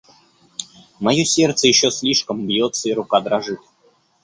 [0.99, 3.59] Мое сердце еще слишком бьется, и рука дрожит.